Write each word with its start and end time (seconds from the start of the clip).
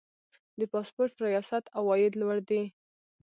د 0.59 0.61
پاسپورت 0.71 1.13
ریاست 1.27 1.63
عواید 1.77 2.13
لوړ 2.21 2.37
دي 2.49 2.61